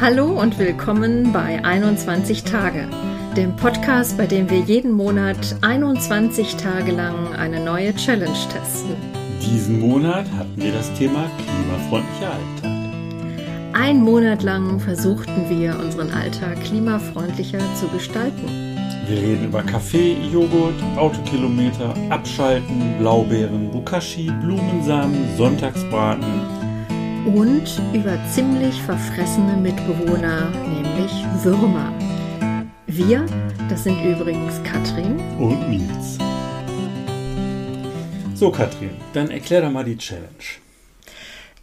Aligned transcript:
Hallo 0.00 0.40
und 0.40 0.58
willkommen 0.58 1.30
bei 1.30 1.62
21 1.62 2.44
Tage, 2.44 2.88
dem 3.36 3.54
Podcast, 3.56 4.16
bei 4.16 4.24
dem 4.24 4.48
wir 4.48 4.60
jeden 4.60 4.92
Monat 4.92 5.54
21 5.60 6.56
Tage 6.56 6.92
lang 6.92 7.34
eine 7.34 7.62
neue 7.62 7.94
Challenge 7.94 8.32
testen. 8.50 8.96
Diesen 9.42 9.78
Monat 9.78 10.24
hatten 10.38 10.56
wir 10.56 10.72
das 10.72 10.90
Thema 10.94 11.26
klimafreundlicher 11.36 12.32
Alltag. 12.32 13.74
Ein 13.74 14.00
Monat 14.00 14.42
lang 14.42 14.80
versuchten 14.80 15.50
wir, 15.50 15.78
unseren 15.78 16.10
Alltag 16.12 16.58
klimafreundlicher 16.64 17.60
zu 17.74 17.86
gestalten. 17.88 18.78
Wir 19.06 19.18
reden 19.18 19.48
über 19.48 19.62
Kaffee, 19.62 20.16
Joghurt, 20.32 20.82
Autokilometer, 20.96 21.94
Abschalten, 22.08 22.94
Blaubeeren, 22.98 23.70
Bokashi, 23.70 24.32
Blumensamen, 24.40 25.36
Sonntagsbraten 25.36 26.59
und 27.26 27.80
über 27.92 28.18
ziemlich 28.30 28.80
verfressene 28.82 29.56
Mitbewohner, 29.56 30.50
nämlich 30.68 31.12
Würmer. 31.42 31.92
Wir, 32.86 33.26
das 33.68 33.84
sind 33.84 34.02
übrigens 34.02 34.60
Katrin 34.64 35.20
und 35.38 35.68
Nils. 35.68 36.18
So, 38.34 38.50
Katrin, 38.50 38.90
dann 39.12 39.30
erklär 39.30 39.62
doch 39.62 39.70
mal 39.70 39.84
die 39.84 39.98
Challenge. 39.98 40.28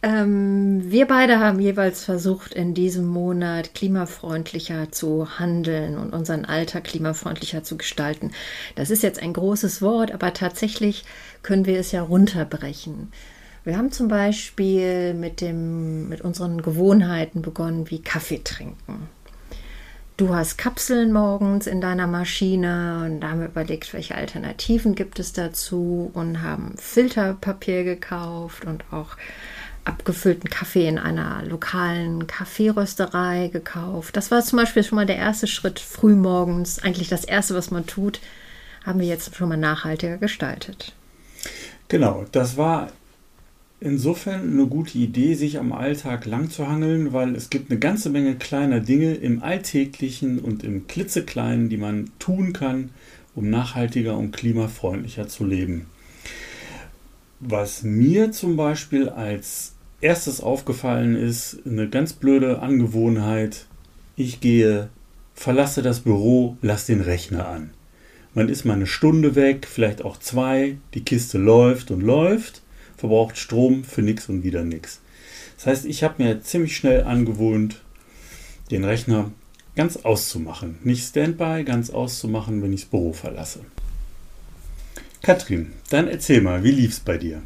Ähm, 0.00 0.82
wir 0.84 1.06
beide 1.06 1.40
haben 1.40 1.58
jeweils 1.58 2.04
versucht, 2.04 2.54
in 2.54 2.72
diesem 2.72 3.06
Monat 3.06 3.74
klimafreundlicher 3.74 4.92
zu 4.92 5.40
handeln 5.40 5.98
und 5.98 6.12
unseren 6.12 6.44
Alltag 6.44 6.84
klimafreundlicher 6.84 7.64
zu 7.64 7.76
gestalten. 7.76 8.30
Das 8.76 8.90
ist 8.90 9.02
jetzt 9.02 9.20
ein 9.20 9.32
großes 9.32 9.82
Wort, 9.82 10.12
aber 10.12 10.32
tatsächlich 10.34 11.04
können 11.42 11.66
wir 11.66 11.80
es 11.80 11.90
ja 11.90 12.02
runterbrechen. 12.02 13.10
Wir 13.68 13.76
haben 13.76 13.92
zum 13.92 14.08
Beispiel 14.08 15.12
mit, 15.12 15.42
dem, 15.42 16.08
mit 16.08 16.22
unseren 16.22 16.62
Gewohnheiten 16.62 17.42
begonnen, 17.42 17.90
wie 17.90 18.00
Kaffee 18.00 18.42
trinken. 18.42 19.10
Du 20.16 20.34
hast 20.34 20.56
Kapseln 20.56 21.12
morgens 21.12 21.66
in 21.66 21.82
deiner 21.82 22.06
Maschine 22.06 23.02
und 23.04 23.20
da 23.20 23.28
haben 23.28 23.40
wir 23.40 23.48
überlegt, 23.48 23.92
welche 23.92 24.14
Alternativen 24.14 24.94
gibt 24.94 25.18
es 25.18 25.34
dazu 25.34 26.10
und 26.14 26.40
haben 26.40 26.76
Filterpapier 26.78 27.84
gekauft 27.84 28.64
und 28.64 28.84
auch 28.90 29.18
abgefüllten 29.84 30.48
Kaffee 30.48 30.88
in 30.88 30.98
einer 30.98 31.42
lokalen 31.44 32.26
Kaffeerösterei 32.26 33.48
gekauft. 33.52 34.16
Das 34.16 34.30
war 34.30 34.40
zum 34.40 34.60
Beispiel 34.60 34.82
schon 34.82 34.96
mal 34.96 35.04
der 35.04 35.18
erste 35.18 35.46
Schritt 35.46 35.78
früh 35.78 36.14
morgens. 36.14 36.82
Eigentlich 36.82 37.10
das 37.10 37.24
erste, 37.24 37.54
was 37.54 37.70
man 37.70 37.86
tut, 37.86 38.18
haben 38.86 38.98
wir 38.98 39.06
jetzt 39.06 39.36
schon 39.36 39.50
mal 39.50 39.58
nachhaltiger 39.58 40.16
gestaltet. 40.16 40.94
Genau, 41.88 42.24
das 42.32 42.56
war 42.56 42.88
insofern 43.80 44.52
eine 44.52 44.66
gute 44.66 44.98
Idee, 44.98 45.34
sich 45.34 45.58
am 45.58 45.72
Alltag 45.72 46.26
lang 46.26 46.50
zu 46.50 46.68
hangeln, 46.68 47.12
weil 47.12 47.34
es 47.34 47.50
gibt 47.50 47.70
eine 47.70 47.78
ganze 47.78 48.10
Menge 48.10 48.36
kleiner 48.36 48.80
Dinge 48.80 49.14
im 49.14 49.42
Alltäglichen 49.42 50.38
und 50.38 50.64
im 50.64 50.86
Klitzekleinen, 50.86 51.68
die 51.68 51.76
man 51.76 52.10
tun 52.18 52.52
kann, 52.52 52.90
um 53.34 53.50
nachhaltiger 53.50 54.16
und 54.16 54.32
klimafreundlicher 54.32 55.28
zu 55.28 55.44
leben. 55.44 55.86
Was 57.40 57.84
mir 57.84 58.32
zum 58.32 58.56
Beispiel 58.56 59.08
als 59.08 59.74
erstes 60.00 60.40
aufgefallen 60.40 61.14
ist, 61.14 61.58
eine 61.64 61.88
ganz 61.88 62.12
blöde 62.12 62.60
Angewohnheit, 62.60 63.66
ich 64.16 64.40
gehe, 64.40 64.88
verlasse 65.34 65.82
das 65.82 66.00
Büro, 66.00 66.56
lass 66.62 66.86
den 66.86 67.00
Rechner 67.00 67.46
an. 67.48 67.70
Man 68.34 68.48
ist 68.48 68.64
mal 68.64 68.74
eine 68.74 68.86
Stunde 68.86 69.36
weg, 69.36 69.68
vielleicht 69.70 70.04
auch 70.04 70.16
zwei, 70.18 70.78
die 70.94 71.04
Kiste 71.04 71.38
läuft 71.38 71.92
und 71.92 72.00
läuft 72.00 72.62
verbraucht 72.98 73.38
Strom 73.38 73.84
für 73.84 74.02
nichts 74.02 74.28
und 74.28 74.42
wieder 74.42 74.64
nichts. 74.64 75.00
Das 75.56 75.66
heißt, 75.66 75.84
ich 75.86 76.02
habe 76.02 76.22
mir 76.22 76.42
ziemlich 76.42 76.76
schnell 76.76 77.04
angewohnt, 77.04 77.80
den 78.70 78.84
Rechner 78.84 79.32
ganz 79.74 79.96
auszumachen. 79.96 80.78
Nicht 80.84 81.08
Standby, 81.08 81.64
ganz 81.64 81.90
auszumachen, 81.90 82.62
wenn 82.62 82.72
ich 82.72 82.82
das 82.82 82.90
Büro 82.90 83.12
verlasse. 83.12 83.60
Katrin, 85.22 85.72
dann 85.90 86.08
erzähl 86.08 86.40
mal, 86.42 86.62
wie 86.64 86.70
lief 86.70 86.90
es 86.90 87.00
bei 87.00 87.16
dir? 87.16 87.42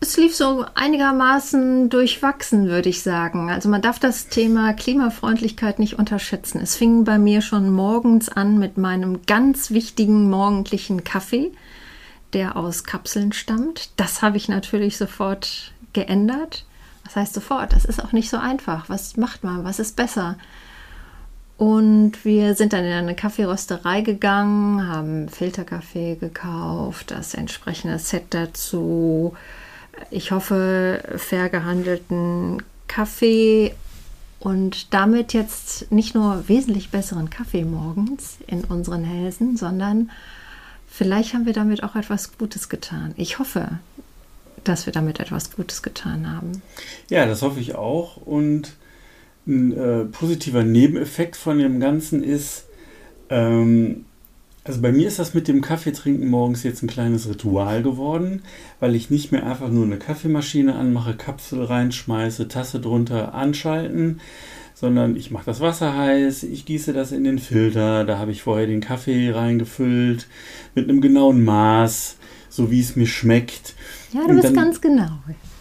Es 0.00 0.18
lief 0.18 0.36
so 0.36 0.66
einigermaßen 0.74 1.88
durchwachsen, 1.88 2.66
würde 2.66 2.90
ich 2.90 3.02
sagen. 3.02 3.50
Also 3.50 3.70
man 3.70 3.80
darf 3.80 3.98
das 3.98 4.28
Thema 4.28 4.74
Klimafreundlichkeit 4.74 5.78
nicht 5.78 5.98
unterschätzen. 5.98 6.60
Es 6.60 6.76
fing 6.76 7.04
bei 7.04 7.18
mir 7.18 7.40
schon 7.40 7.72
morgens 7.72 8.28
an 8.28 8.58
mit 8.58 8.76
meinem 8.76 9.22
ganz 9.24 9.70
wichtigen 9.70 10.28
morgendlichen 10.28 11.04
Kaffee 11.04 11.52
der 12.34 12.56
aus 12.56 12.84
Kapseln 12.84 13.32
stammt. 13.32 13.90
Das 13.96 14.22
habe 14.22 14.36
ich 14.36 14.48
natürlich 14.48 14.96
sofort 14.96 15.72
geändert. 15.92 16.64
Was 17.04 17.16
heißt 17.16 17.34
sofort? 17.34 17.72
Das 17.72 17.84
ist 17.84 18.02
auch 18.02 18.12
nicht 18.12 18.30
so 18.30 18.36
einfach. 18.36 18.88
Was 18.88 19.16
macht 19.16 19.44
man? 19.44 19.64
Was 19.64 19.78
ist 19.78 19.96
besser? 19.96 20.36
Und 21.56 22.24
wir 22.24 22.54
sind 22.54 22.72
dann 22.72 22.84
in 22.84 22.92
eine 22.92 23.14
Kaffeerösterei 23.14 24.00
gegangen, 24.00 24.88
haben 24.88 25.28
Filterkaffee 25.28 26.16
gekauft, 26.16 27.12
das 27.12 27.34
entsprechende 27.34 27.98
Set 27.98 28.24
dazu. 28.30 29.36
Ich 30.10 30.32
hoffe, 30.32 31.02
fair 31.16 31.48
gehandelten 31.48 32.62
Kaffee 32.88 33.74
und 34.40 34.92
damit 34.92 35.32
jetzt 35.32 35.90
nicht 35.92 36.14
nur 36.14 36.48
wesentlich 36.48 36.90
besseren 36.90 37.30
Kaffee 37.30 37.64
morgens 37.64 38.38
in 38.48 38.64
unseren 38.64 39.04
Hälsen, 39.04 39.56
sondern 39.56 40.10
Vielleicht 40.96 41.34
haben 41.34 41.44
wir 41.44 41.52
damit 41.52 41.82
auch 41.82 41.96
etwas 41.96 42.38
Gutes 42.38 42.68
getan. 42.68 43.14
Ich 43.16 43.40
hoffe, 43.40 43.80
dass 44.62 44.86
wir 44.86 44.92
damit 44.92 45.18
etwas 45.18 45.50
Gutes 45.50 45.82
getan 45.82 46.30
haben. 46.30 46.62
Ja, 47.10 47.26
das 47.26 47.42
hoffe 47.42 47.58
ich 47.58 47.74
auch. 47.74 48.16
Und 48.16 48.74
ein 49.44 49.72
äh, 49.72 50.04
positiver 50.04 50.62
Nebeneffekt 50.62 51.34
von 51.34 51.58
dem 51.58 51.80
Ganzen 51.80 52.22
ist, 52.22 52.66
ähm, 53.28 54.04
also 54.62 54.80
bei 54.80 54.92
mir 54.92 55.08
ist 55.08 55.18
das 55.18 55.34
mit 55.34 55.48
dem 55.48 55.62
Kaffeetrinken 55.62 56.28
morgens 56.28 56.62
jetzt 56.62 56.84
ein 56.84 56.88
kleines 56.88 57.28
Ritual 57.28 57.82
geworden, 57.82 58.42
weil 58.78 58.94
ich 58.94 59.10
nicht 59.10 59.32
mehr 59.32 59.44
einfach 59.44 59.70
nur 59.70 59.86
eine 59.86 59.98
Kaffeemaschine 59.98 60.76
anmache, 60.76 61.16
Kapsel 61.16 61.64
reinschmeiße, 61.64 62.46
Tasse 62.46 62.78
drunter 62.78 63.34
anschalten, 63.34 64.20
sondern 64.74 65.16
ich 65.16 65.30
mache 65.30 65.46
das 65.46 65.60
Wasser 65.60 65.96
heiß, 65.96 66.42
ich 66.42 66.66
gieße 66.66 66.92
das 66.92 67.12
in 67.12 67.24
den 67.24 67.38
Filter, 67.38 68.04
da 68.04 68.18
habe 68.18 68.32
ich 68.32 68.42
vorher 68.42 68.66
den 68.66 68.80
Kaffee 68.80 69.30
reingefüllt 69.30 70.26
mit 70.74 70.88
einem 70.88 71.00
genauen 71.00 71.44
Maß, 71.44 72.16
so 72.50 72.70
wie 72.70 72.80
es 72.80 72.96
mir 72.96 73.06
schmeckt. 73.06 73.74
Ja, 74.12 74.22
du 74.22 74.30
und 74.30 74.36
bist 74.36 74.48
dann, 74.48 74.54
ganz 74.54 74.80
genau. 74.80 75.10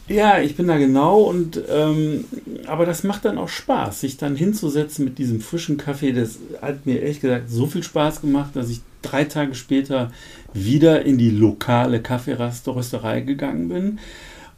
Ja, 0.07 0.39
ich 0.39 0.57
bin 0.57 0.67
da 0.67 0.77
genau 0.77 1.21
und 1.21 1.61
ähm, 1.69 2.25
aber 2.67 2.85
das 2.85 3.03
macht 3.03 3.23
dann 3.23 3.37
auch 3.37 3.47
Spaß, 3.47 4.01
sich 4.01 4.17
dann 4.17 4.35
hinzusetzen 4.35 5.05
mit 5.05 5.17
diesem 5.17 5.39
frischen 5.39 5.77
Kaffee. 5.77 6.11
Das 6.11 6.39
hat 6.61 6.85
mir 6.85 7.01
ehrlich 7.01 7.21
gesagt 7.21 7.49
so 7.49 7.67
viel 7.67 7.83
Spaß 7.83 8.19
gemacht, 8.19 8.55
dass 8.55 8.69
ich 8.69 8.81
drei 9.01 9.23
Tage 9.23 9.55
später 9.55 10.11
wieder 10.53 11.05
in 11.05 11.17
die 11.17 11.29
lokale 11.29 12.01
Kaffeerösterei 12.01 13.21
gegangen 13.21 13.69
bin 13.69 13.99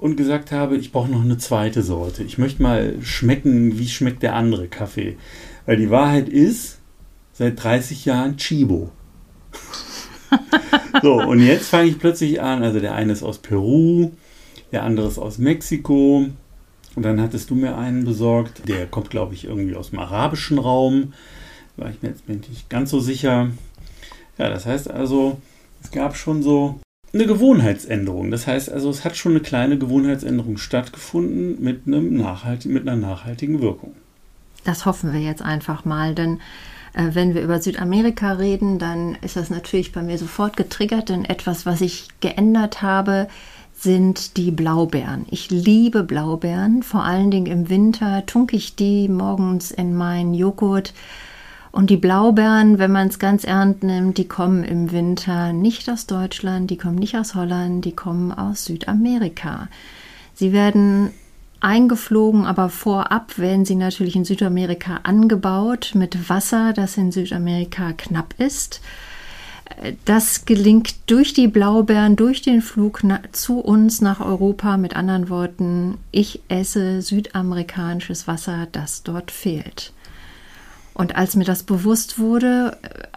und 0.05 0.17
gesagt 0.17 0.51
habe, 0.51 0.77
ich 0.77 0.91
brauche 0.91 1.09
noch 1.09 1.23
eine 1.23 1.39
zweite 1.39 1.81
Sorte. 1.81 2.21
Ich 2.21 2.37
möchte 2.37 2.61
mal 2.61 3.01
schmecken, 3.01 3.79
wie 3.79 3.87
schmeckt 3.87 4.21
der 4.21 4.35
andere 4.35 4.67
Kaffee. 4.67 5.17
Weil 5.65 5.77
die 5.77 5.89
Wahrheit 5.89 6.29
ist, 6.29 6.77
seit 7.33 7.63
30 7.63 8.05
Jahren 8.05 8.37
Chibo. 8.37 8.91
so, 11.01 11.15
und 11.15 11.39
jetzt 11.39 11.69
fange 11.69 11.89
ich 11.89 11.97
plötzlich 11.97 12.39
an, 12.39 12.61
also 12.61 12.79
der 12.79 12.93
eine 12.93 13.13
ist 13.13 13.23
aus 13.23 13.39
Peru, 13.39 14.11
der 14.71 14.83
andere 14.83 15.07
ist 15.07 15.17
aus 15.17 15.39
Mexiko. 15.39 16.27
Und 16.95 17.03
dann 17.03 17.19
hattest 17.19 17.49
du 17.49 17.55
mir 17.55 17.75
einen 17.75 18.05
besorgt, 18.05 18.69
der 18.69 18.85
kommt, 18.85 19.09
glaube 19.09 19.33
ich, 19.33 19.45
irgendwie 19.45 19.75
aus 19.75 19.89
dem 19.89 19.97
arabischen 19.97 20.59
Raum. 20.59 21.13
War 21.77 21.89
ich 21.89 22.03
mir 22.03 22.09
jetzt 22.09 22.29
nicht 22.29 22.69
ganz 22.69 22.91
so 22.91 22.99
sicher. 22.99 23.49
Ja, 24.37 24.49
das 24.51 24.67
heißt 24.67 24.87
also, 24.87 25.41
es 25.81 25.89
gab 25.89 26.15
schon 26.15 26.43
so 26.43 26.79
eine 27.15 27.25
Gewohnheitsänderung. 27.25 28.29
Das 28.29 28.45
heißt 28.45 28.71
also, 28.71 28.89
es 28.89 29.03
hat 29.03 29.15
schon 29.15 29.31
eine 29.31 29.41
kleine 29.41 29.77
Gewohnheitsänderung 29.77 30.57
stattgefunden 30.57 31.61
mit, 31.63 31.87
einem 31.87 32.15
nachhaltig, 32.15 32.71
mit 32.71 32.87
einer 32.87 32.97
nachhaltigen 32.97 33.61
Wirkung. 33.61 33.95
Das 34.65 34.85
hoffen 34.85 35.13
wir 35.13 35.21
jetzt 35.21 35.41
einfach 35.41 35.85
mal, 35.85 36.13
denn 36.13 36.39
äh, 36.93 37.09
wenn 37.13 37.33
wir 37.33 37.41
über 37.41 37.61
Südamerika 37.61 38.33
reden, 38.33 38.79
dann 38.79 39.17
ist 39.21 39.37
das 39.37 39.49
natürlich 39.49 39.91
bei 39.91 40.01
mir 40.01 40.17
sofort 40.17 40.57
getriggert, 40.57 41.09
denn 41.09 41.25
etwas, 41.25 41.65
was 41.65 41.81
ich 41.81 42.07
geändert 42.19 42.81
habe, 42.81 43.27
sind 43.77 44.37
die 44.37 44.51
Blaubeeren. 44.51 45.25
Ich 45.29 45.49
liebe 45.49 46.03
Blaubeeren, 46.03 46.83
vor 46.83 47.03
allen 47.03 47.31
Dingen 47.31 47.47
im 47.47 47.69
Winter 47.69 48.25
tunke 48.25 48.55
ich 48.55 48.75
die 48.75 49.07
morgens 49.09 49.71
in 49.71 49.95
meinen 49.95 50.33
Joghurt 50.33 50.93
und 51.75 51.89
die 51.89 51.97
Blaubeeren, 51.97 52.79
wenn 52.79 52.93
man 52.93 53.09
es 53.09 53.19
ganz 53.19 53.43
ernst 53.43 53.83
nimmt, 53.83 54.17
die 54.17 54.29
kommen 54.29 54.63
im 54.63 54.93
Winter 54.93 55.51
nicht 55.51 55.89
aus 55.89 56.05
Deutschland, 56.05 56.71
die 56.71 56.77
kommen 56.77 56.95
nicht 56.95 57.17
aus 57.17 57.35
Holland, 57.35 57.83
die 57.83 57.91
kommen 57.91 58.31
aus 58.31 58.63
Südamerika. 58.63 59.67
Sie 60.33 60.53
werden 60.53 61.09
eingeflogen, 61.59 62.45
aber 62.45 62.69
vorab 62.69 63.37
werden 63.37 63.65
sie 63.65 63.75
natürlich 63.75 64.15
in 64.15 64.23
Südamerika 64.23 65.01
angebaut 65.03 65.91
mit 65.95 66.29
Wasser, 66.29 66.71
das 66.71 66.95
in 66.95 67.11
Südamerika 67.11 67.91
knapp 67.91 68.35
ist. 68.37 68.79
das 70.05 70.45
gelingt 70.45 70.95
durch 71.07 71.33
die 71.33 71.49
Blaubeeren, 71.49 72.15
durch 72.15 72.41
den 72.41 72.61
Flug 72.61 73.01
zu 73.33 73.59
uns 73.59 73.99
nach 73.99 74.21
Europa. 74.21 74.77
Mit 74.77 74.95
anderen 74.95 75.27
Worten, 75.27 75.97
ich 76.11 76.39
esse 76.47 77.01
südamerikanisches 77.01 78.27
Wasser, 78.29 78.69
das 78.71 79.03
dort 79.03 79.29
fehlt. 79.29 79.91
Und 80.95 81.15
als 81.15 81.35
mir 81.35 81.43
das 81.43 81.61
bewusst 81.61 82.17
wurde, 82.17 82.77
äh, 82.81 83.07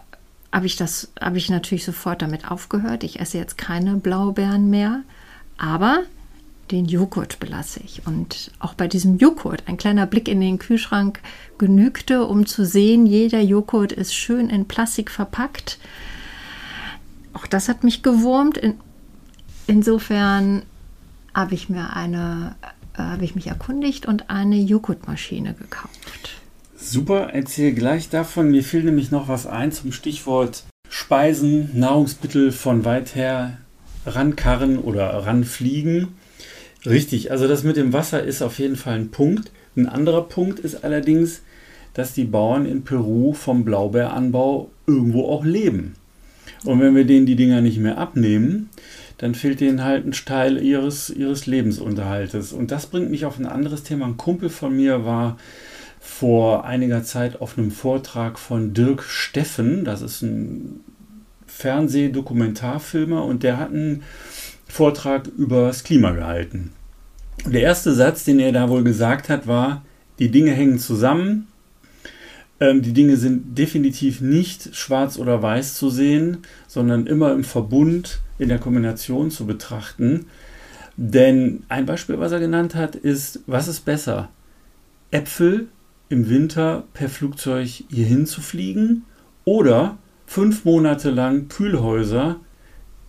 habe 0.53 0.67
ich 0.67 0.77
das, 0.77 1.11
habe 1.21 1.39
ich 1.39 1.49
natürlich 1.49 1.85
sofort 1.85 2.21
damit 2.21 2.51
aufgehört. 2.51 3.05
Ich 3.05 3.21
esse 3.21 3.39
jetzt 3.39 3.57
keine 3.57 3.95
Blaubeeren 3.97 4.69
mehr, 4.69 5.03
aber 5.57 6.01
den 6.71 6.87
Joghurt 6.87 7.39
belasse 7.39 7.81
ich. 7.85 8.07
Und 8.07 8.51
auch 8.59 8.75
bei 8.75 8.89
diesem 8.89 9.17
Joghurt, 9.17 9.63
ein 9.67 9.77
kleiner 9.77 10.07
Blick 10.07 10.29
in 10.29 10.41
den 10.41 10.59
Kühlschrank 10.59 11.21
genügte, 11.57 12.27
um 12.27 12.47
zu 12.47 12.67
sehen, 12.67 13.07
jeder 13.07 13.41
Joghurt 13.41 13.93
ist 13.93 14.15
schön 14.15 14.51
in 14.51 14.67
Plastik 14.67 15.11
verpackt. 15.11 15.79
Auch 17.33 17.47
das 17.47 17.69
hat 17.69 17.85
mich 17.85 18.03
gewurmt. 18.03 18.59
In, 18.59 18.75
insofern 19.67 20.63
habe 21.33 21.55
ich 21.55 21.69
mir 21.69 21.93
eine, 21.95 22.57
äh, 22.95 22.99
habe 22.99 23.25
ich 23.25 23.35
mich 23.37 23.47
erkundigt 23.47 24.07
und 24.07 24.29
eine 24.29 24.57
Joghurtmaschine 24.57 25.55
gekauft. 25.55 25.98
Super, 26.81 27.31
erzähle 27.33 27.73
gleich 27.73 28.09
davon. 28.09 28.53
Mir 28.53 28.63
fiel 28.63 28.85
nämlich 28.85 29.11
noch 29.11 29.27
was 29.27 29.47
ein 29.47 29.73
zum 29.73 29.91
Stichwort 29.91 30.63
Speisen, 30.89 31.71
Nahrungsmittel 31.75 32.53
von 32.53 32.85
weit 32.85 33.17
her 33.17 33.59
rankarren 34.07 34.79
oder 34.79 35.09
ranfliegen. 35.09 36.09
Richtig, 36.87 37.33
also 37.33 37.49
das 37.49 37.65
mit 37.65 37.77
dem 37.77 37.93
Wasser 37.93 38.23
ist 38.23 38.43
auf 38.43 38.61
jeden 38.61 38.77
Fall 38.77 38.95
ein 38.95 39.11
Punkt. 39.11 39.51
Ein 39.77 39.89
anderer 39.89 40.23
Punkt 40.23 40.61
ist 40.61 40.85
allerdings, 40.85 41.43
dass 41.95 42.15
die 42.15 42.25
Bauern 42.25 42.65
in 42.65 42.85
Peru 42.85 43.33
vom 43.33 43.65
Blaubeeranbau 43.65 44.71
irgendwo 44.87 45.29
auch 45.29 45.45
leben. 45.45 45.95
Und 46.65 46.81
wenn 46.81 46.95
wir 46.95 47.05
denen 47.05 47.27
die 47.27 47.37
Dinger 47.37 47.61
nicht 47.61 47.79
mehr 47.79 47.99
abnehmen, 47.99 48.71
dann 49.19 49.35
fehlt 49.35 49.61
denen 49.61 49.83
halt 49.83 50.07
ein 50.07 50.13
Teil 50.13 50.63
ihres, 50.63 51.11
ihres 51.11 51.47
Lebensunterhaltes. 51.47 52.53
Und 52.53 52.71
das 52.71 52.87
bringt 52.87 53.11
mich 53.11 53.25
auf 53.25 53.37
ein 53.39 53.47
anderes 53.47 53.83
Thema. 53.83 54.07
Ein 54.07 54.17
Kumpel 54.17 54.49
von 54.49 54.77
mir 54.77 55.05
war 55.05 55.37
vor 56.09 56.65
einiger 56.65 57.05
Zeit 57.05 57.41
auf 57.41 57.57
einem 57.57 57.71
Vortrag 57.71 58.41
von 58.41 58.75
Dirk 58.75 59.05
Steffen. 59.05 59.85
Das 59.85 60.03
ist 60.03 60.23
ein 60.23 60.81
Fernsehdokumentarfilmer 61.47 63.25
und 63.25 63.45
der 63.45 63.59
hat 63.59 63.71
einen 63.71 64.03
Vortrag 64.67 65.29
über 65.29 65.69
das 65.69 65.85
Klima 65.85 66.11
gehalten. 66.11 66.73
Der 67.47 67.61
erste 67.61 67.95
Satz, 67.95 68.25
den 68.25 68.41
er 68.41 68.51
da 68.51 68.69
wohl 68.69 68.83
gesagt 68.83 69.29
hat, 69.29 69.47
war, 69.47 69.85
die 70.19 70.31
Dinge 70.31 70.51
hängen 70.51 70.81
zusammen, 70.81 71.47
ähm, 72.59 72.83
die 72.83 72.95
Dinge 72.95 73.17
sind 73.17 73.57
definitiv 73.57 74.21
nicht 74.21 74.75
schwarz 74.75 75.19
oder 75.19 75.41
weiß 75.41 75.75
zu 75.75 75.89
sehen, 75.89 76.39
sondern 76.67 77.07
immer 77.07 77.33
im 77.33 77.45
Verbund, 77.45 78.21
in 78.41 78.49
der 78.49 78.59
Kombination 78.59 79.31
zu 79.31 79.47
betrachten. 79.47 80.27
Denn 80.97 81.63
ein 81.69 81.87
Beispiel, 81.87 82.19
was 82.19 82.33
er 82.33 82.41
genannt 82.41 82.75
hat, 82.75 82.97
ist, 82.97 83.41
was 83.47 83.69
ist 83.69 83.85
besser? 83.85 84.31
Äpfel 85.13 85.69
im 86.09 86.29
Winter 86.29 86.85
per 86.95 87.09
Flugzeug 87.09 87.69
hierhin 87.91 88.27
zu 88.27 88.41
fliegen 88.41 89.05
oder 89.45 89.99
fünf 90.27 90.65
Monate 90.65 91.11
lang 91.11 91.49
Kühlhäuser 91.49 92.37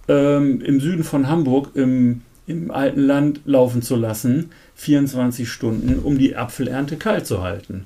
ähm, 0.07 0.61
im 0.61 0.79
Süden 0.79 1.03
von 1.03 1.27
Hamburg 1.27 1.75
im, 1.75 2.21
im 2.47 2.71
alten 2.71 3.01
Land 3.01 3.41
laufen 3.45 3.81
zu 3.81 3.95
lassen, 3.95 4.51
24 4.75 5.49
Stunden, 5.49 5.99
um 5.99 6.17
die 6.17 6.35
Apfelernte 6.35 6.97
kalt 6.97 7.27
zu 7.27 7.41
halten. 7.41 7.85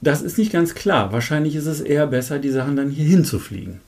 Das 0.00 0.22
ist 0.22 0.38
nicht 0.38 0.52
ganz 0.52 0.74
klar. 0.74 1.12
Wahrscheinlich 1.12 1.56
ist 1.56 1.66
es 1.66 1.80
eher 1.80 2.06
besser, 2.06 2.38
die 2.38 2.50
Sachen 2.50 2.76
dann 2.76 2.88
hier 2.88 3.04
hinzufliegen. 3.04 3.80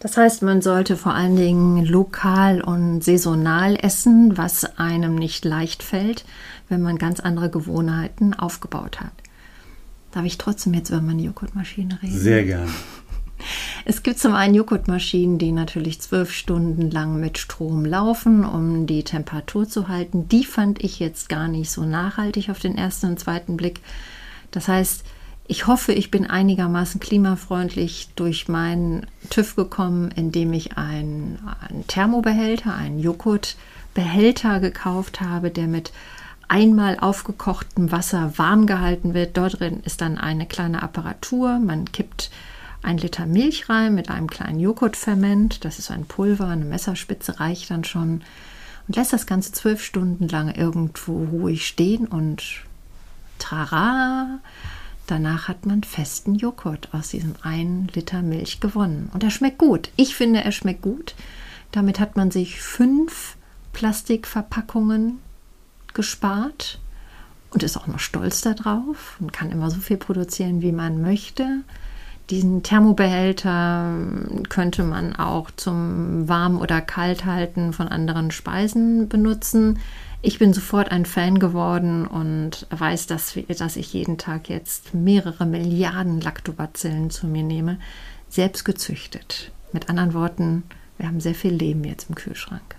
Das 0.00 0.16
heißt, 0.16 0.42
man 0.42 0.62
sollte 0.62 0.96
vor 0.96 1.14
allen 1.14 1.36
Dingen 1.36 1.84
lokal 1.84 2.60
und 2.60 3.02
saisonal 3.02 3.76
essen, 3.76 4.38
was 4.38 4.78
einem 4.78 5.16
nicht 5.16 5.44
leicht 5.44 5.82
fällt, 5.82 6.24
wenn 6.68 6.82
man 6.82 6.98
ganz 6.98 7.18
andere 7.18 7.50
Gewohnheiten 7.50 8.34
aufgebaut 8.34 9.00
hat. 9.00 9.12
Darf 10.12 10.24
ich 10.24 10.38
trotzdem 10.38 10.74
jetzt 10.74 10.90
über 10.90 11.00
meine 11.00 11.22
Joghurtmaschine 11.22 11.98
reden? 12.02 12.18
Sehr 12.18 12.44
gern. 12.44 12.68
Es 13.84 14.02
gibt 14.02 14.18
zum 14.18 14.34
einen 14.34 14.56
Joghurtmaschinen, 14.56 15.38
die 15.38 15.52
natürlich 15.52 16.00
zwölf 16.00 16.32
Stunden 16.32 16.90
lang 16.90 17.20
mit 17.20 17.38
Strom 17.38 17.84
laufen, 17.84 18.44
um 18.44 18.88
die 18.88 19.04
Temperatur 19.04 19.68
zu 19.68 19.86
halten. 19.86 20.28
Die 20.28 20.44
fand 20.44 20.82
ich 20.82 20.98
jetzt 20.98 21.28
gar 21.28 21.46
nicht 21.46 21.70
so 21.70 21.84
nachhaltig 21.84 22.50
auf 22.50 22.58
den 22.58 22.76
ersten 22.76 23.06
und 23.06 23.20
zweiten 23.20 23.56
Blick. 23.56 23.80
Das 24.50 24.66
heißt, 24.66 25.04
ich 25.50 25.66
hoffe, 25.66 25.92
ich 25.92 26.10
bin 26.10 26.26
einigermaßen 26.28 27.00
klimafreundlich 27.00 28.10
durch 28.16 28.48
meinen 28.48 29.06
TÜV 29.30 29.56
gekommen, 29.56 30.10
indem 30.14 30.52
ich 30.52 30.76
einen, 30.76 31.38
einen 31.66 31.86
Thermobehälter, 31.86 32.74
einen 32.74 32.98
Joghurtbehälter 32.98 34.60
gekauft 34.60 35.22
habe, 35.22 35.50
der 35.50 35.66
mit 35.66 35.90
einmal 36.48 36.98
aufgekochtem 36.98 37.90
Wasser 37.90 38.34
warm 38.36 38.66
gehalten 38.66 39.14
wird. 39.14 39.38
Dort 39.38 39.60
drin 39.60 39.80
ist 39.84 40.02
dann 40.02 40.18
eine 40.18 40.44
kleine 40.44 40.82
Apparatur. 40.82 41.58
Man 41.58 41.90
kippt 41.92 42.30
ein 42.82 42.98
Liter 42.98 43.24
Milch 43.24 43.70
rein 43.70 43.94
mit 43.94 44.10
einem 44.10 44.28
kleinen 44.28 44.60
Joghurtferment. 44.60 45.64
Das 45.64 45.78
ist 45.78 45.90
ein 45.90 46.04
Pulver, 46.04 46.48
eine 46.48 46.66
Messerspitze 46.66 47.40
reicht 47.40 47.70
dann 47.70 47.84
schon. 47.84 48.22
Und 48.86 48.96
lässt 48.96 49.14
das 49.14 49.26
Ganze 49.26 49.52
zwölf 49.52 49.82
Stunden 49.82 50.28
lang 50.28 50.54
irgendwo 50.54 51.24
ruhig 51.24 51.66
stehen 51.66 52.06
und 52.06 52.42
trara, 53.38 54.40
Danach 55.08 55.48
hat 55.48 55.64
man 55.64 55.84
festen 55.84 56.34
Joghurt 56.34 56.92
aus 56.92 57.08
diesem 57.08 57.34
einen 57.40 57.88
Liter 57.94 58.20
Milch 58.20 58.60
gewonnen. 58.60 59.08
Und 59.14 59.24
er 59.24 59.30
schmeckt 59.30 59.56
gut. 59.56 59.90
Ich 59.96 60.14
finde, 60.14 60.44
er 60.44 60.52
schmeckt 60.52 60.82
gut. 60.82 61.14
Damit 61.72 61.98
hat 61.98 62.16
man 62.16 62.30
sich 62.30 62.60
fünf 62.60 63.38
Plastikverpackungen 63.72 65.18
gespart 65.94 66.78
und 67.48 67.62
ist 67.62 67.78
auch 67.78 67.86
noch 67.86 68.00
stolz 68.00 68.42
darauf 68.42 69.16
und 69.18 69.32
kann 69.32 69.50
immer 69.50 69.70
so 69.70 69.80
viel 69.80 69.96
produzieren, 69.96 70.60
wie 70.60 70.72
man 70.72 71.00
möchte. 71.00 71.62
Diesen 72.30 72.62
Thermobehälter 72.62 73.94
könnte 74.50 74.82
man 74.82 75.16
auch 75.16 75.50
zum 75.50 76.28
Warm- 76.28 76.60
oder 76.60 76.82
Kalthalten 76.82 77.72
von 77.72 77.88
anderen 77.88 78.30
Speisen 78.30 79.08
benutzen. 79.08 79.78
Ich 80.20 80.38
bin 80.38 80.52
sofort 80.52 80.90
ein 80.90 81.06
Fan 81.06 81.38
geworden 81.38 82.06
und 82.06 82.66
weiß, 82.70 83.06
dass, 83.06 83.38
dass 83.56 83.76
ich 83.76 83.92
jeden 83.94 84.18
Tag 84.18 84.50
jetzt 84.50 84.92
mehrere 84.92 85.46
Milliarden 85.46 86.20
Lactobacillen 86.20 87.08
zu 87.10 87.26
mir 87.26 87.44
nehme, 87.44 87.78
selbst 88.28 88.64
gezüchtet. 88.64 89.50
Mit 89.72 89.88
anderen 89.88 90.12
Worten, 90.12 90.64
wir 90.98 91.06
haben 91.06 91.20
sehr 91.20 91.34
viel 91.34 91.52
Leben 91.52 91.84
jetzt 91.84 92.10
im 92.10 92.14
Kühlschrank. 92.14 92.76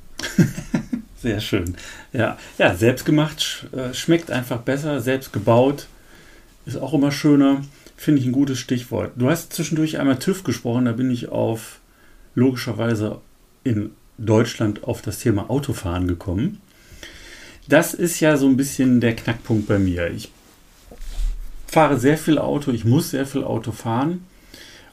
sehr 1.17 1.39
schön. 1.39 1.75
Ja, 2.13 2.37
ja 2.59 2.75
selbstgemacht 2.75 3.67
äh, 3.71 3.93
schmeckt 3.95 4.29
einfach 4.29 4.59
besser, 4.59 5.01
selbst 5.01 5.33
gebaut 5.33 5.87
ist 6.69 6.77
auch 6.77 6.93
immer 6.93 7.11
schöner. 7.11 7.61
Finde 7.99 8.21
ich 8.21 8.27
ein 8.27 8.31
gutes 8.31 8.59
Stichwort. 8.59 9.11
Du 9.17 9.29
hast 9.29 9.53
zwischendurch 9.53 9.99
einmal 9.99 10.19
TÜV 10.19 10.43
gesprochen, 10.43 10.85
da 10.85 10.93
bin 10.93 11.11
ich 11.11 11.29
auf 11.29 11.79
logischerweise 12.33 13.19
in 13.63 13.91
Deutschland 14.17 14.83
auf 14.85 15.01
das 15.01 15.19
Thema 15.19 15.49
Autofahren 15.49 16.07
gekommen 16.07 16.61
das 17.69 17.93
ist 17.93 18.19
ja 18.19 18.35
so 18.35 18.47
ein 18.47 18.57
bisschen 18.57 18.99
der 18.99 19.15
Knackpunkt 19.15 19.67
bei 19.67 19.77
mir. 19.77 20.09
Ich 20.09 20.31
fahre 21.67 21.99
sehr 21.99 22.17
viel 22.17 22.39
Auto, 22.39 22.71
ich 22.71 22.83
muss 22.83 23.11
sehr 23.11 23.27
viel 23.27 23.43
Auto 23.43 23.71
fahren. 23.71 24.25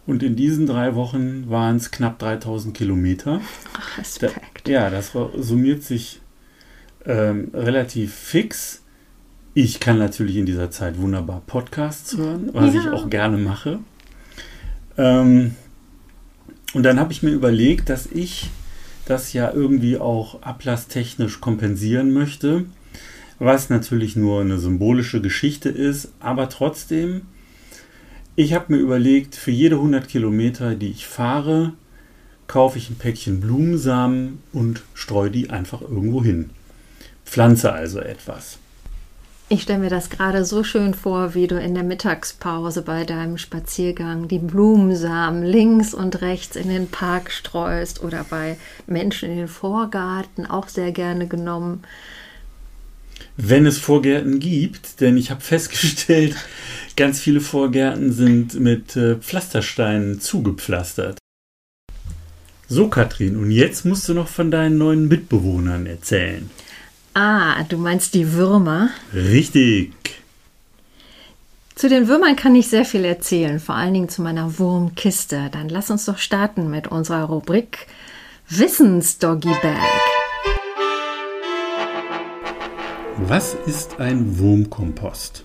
Und 0.06 0.22
in 0.22 0.36
diesen 0.36 0.66
drei 0.66 0.94
Wochen 0.94 1.50
waren 1.50 1.76
es 1.76 1.90
knapp 1.90 2.18
3000 2.20 2.76
Kilometer. 2.76 3.40
Ach, 3.72 3.98
Respekt. 3.98 4.68
Da, 4.68 4.70
ja, 4.70 4.90
das 4.90 5.12
summiert 5.36 5.82
sich 5.82 6.20
ähm, 7.04 7.50
relativ 7.52 8.14
fix. 8.14 8.82
Ich 9.58 9.80
kann 9.80 9.96
natürlich 9.96 10.36
in 10.36 10.44
dieser 10.44 10.70
Zeit 10.70 11.00
wunderbar 11.00 11.42
Podcasts 11.46 12.14
hören, 12.18 12.50
was 12.52 12.74
ja. 12.74 12.80
ich 12.82 12.88
auch 12.88 13.08
gerne 13.08 13.38
mache. 13.38 13.78
Ähm, 14.98 15.54
und 16.74 16.82
dann 16.82 17.00
habe 17.00 17.10
ich 17.10 17.22
mir 17.22 17.30
überlegt, 17.30 17.88
dass 17.88 18.04
ich 18.04 18.50
das 19.06 19.32
ja 19.32 19.50
irgendwie 19.50 19.96
auch 19.96 20.42
ablasstechnisch 20.42 21.40
kompensieren 21.40 22.12
möchte, 22.12 22.66
was 23.38 23.70
natürlich 23.70 24.14
nur 24.14 24.42
eine 24.42 24.58
symbolische 24.58 25.22
Geschichte 25.22 25.70
ist, 25.70 26.12
aber 26.20 26.50
trotzdem, 26.50 27.22
ich 28.34 28.52
habe 28.52 28.74
mir 28.74 28.78
überlegt, 28.78 29.36
für 29.36 29.52
jede 29.52 29.76
100 29.76 30.06
Kilometer, 30.06 30.74
die 30.74 30.90
ich 30.90 31.06
fahre, 31.06 31.72
kaufe 32.46 32.76
ich 32.76 32.90
ein 32.90 32.96
Päckchen 32.96 33.40
Blumensamen 33.40 34.42
und 34.52 34.82
streue 34.92 35.30
die 35.30 35.48
einfach 35.48 35.80
irgendwo 35.80 36.22
hin. 36.22 36.50
Pflanze 37.24 37.72
also 37.72 38.00
etwas. 38.00 38.58
Ich 39.48 39.62
stelle 39.62 39.78
mir 39.78 39.90
das 39.90 40.10
gerade 40.10 40.44
so 40.44 40.64
schön 40.64 40.92
vor, 40.92 41.34
wie 41.34 41.46
du 41.46 41.56
in 41.56 41.74
der 41.74 41.84
Mittagspause 41.84 42.82
bei 42.82 43.04
deinem 43.04 43.38
Spaziergang 43.38 44.26
die 44.26 44.40
Blumensamen 44.40 45.44
links 45.44 45.94
und 45.94 46.20
rechts 46.20 46.56
in 46.56 46.68
den 46.68 46.88
Park 46.88 47.30
streust 47.30 48.02
oder 48.02 48.26
bei 48.28 48.56
Menschen 48.88 49.30
in 49.30 49.36
den 49.36 49.48
Vorgarten 49.48 50.46
auch 50.46 50.66
sehr 50.66 50.90
gerne 50.90 51.28
genommen. 51.28 51.84
Wenn 53.36 53.66
es 53.66 53.78
Vorgärten 53.78 54.40
gibt, 54.40 55.00
denn 55.00 55.16
ich 55.16 55.30
habe 55.30 55.40
festgestellt, 55.40 56.34
ganz 56.96 57.20
viele 57.20 57.40
Vorgärten 57.40 58.12
sind 58.12 58.58
mit 58.58 58.96
äh, 58.96 59.14
Pflastersteinen 59.14 60.20
zugepflastert. 60.20 61.18
So, 62.66 62.88
Katrin, 62.88 63.36
und 63.36 63.52
jetzt 63.52 63.84
musst 63.84 64.08
du 64.08 64.14
noch 64.14 64.26
von 64.26 64.50
deinen 64.50 64.76
neuen 64.76 65.06
Mitbewohnern 65.06 65.86
erzählen. 65.86 66.50
Ah, 67.18 67.64
du 67.66 67.78
meinst 67.78 68.12
die 68.12 68.34
Würmer? 68.34 68.90
Richtig. 69.14 69.94
Zu 71.74 71.88
den 71.88 72.08
Würmern 72.08 72.36
kann 72.36 72.54
ich 72.54 72.68
sehr 72.68 72.84
viel 72.84 73.06
erzählen, 73.06 73.58
vor 73.58 73.74
allen 73.74 73.94
Dingen 73.94 74.10
zu 74.10 74.20
meiner 74.20 74.58
Wurmkiste. 74.58 75.48
Dann 75.50 75.70
lass 75.70 75.90
uns 75.90 76.04
doch 76.04 76.18
starten 76.18 76.68
mit 76.68 76.88
unserer 76.88 77.24
Rubrik 77.24 77.86
Wissensdoggy 78.50 79.48
Bag. 79.62 79.80
Was 83.16 83.56
ist 83.66 83.98
ein 83.98 84.38
Wurmkompost? 84.38 85.42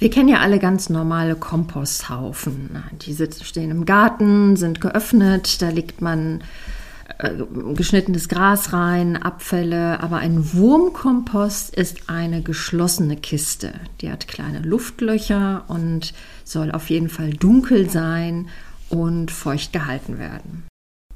Wir 0.00 0.10
kennen 0.10 0.28
ja 0.28 0.40
alle 0.40 0.58
ganz 0.58 0.90
normale 0.90 1.36
Komposthaufen. 1.36 2.82
Die 3.02 3.14
stehen 3.44 3.70
im 3.70 3.84
Garten, 3.84 4.56
sind 4.56 4.80
geöffnet, 4.80 5.62
da 5.62 5.68
legt 5.68 6.00
man 6.00 6.42
geschnittenes 7.74 8.28
Gras 8.28 8.72
rein, 8.72 9.16
Abfälle, 9.16 10.00
aber 10.00 10.18
ein 10.18 10.52
Wurmkompost 10.52 11.74
ist 11.74 12.08
eine 12.08 12.42
geschlossene 12.42 13.16
Kiste. 13.16 13.72
Die 14.00 14.10
hat 14.10 14.28
kleine 14.28 14.60
Luftlöcher 14.60 15.64
und 15.68 16.12
soll 16.44 16.70
auf 16.70 16.90
jeden 16.90 17.08
Fall 17.08 17.30
dunkel 17.30 17.88
sein 17.88 18.48
und 18.90 19.30
feucht 19.30 19.72
gehalten 19.72 20.18
werden. 20.18 20.64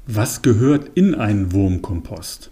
Was 0.05 0.41
gehört 0.41 0.89
in 0.95 1.15
einen 1.15 1.53
Wurmkompost? 1.53 2.49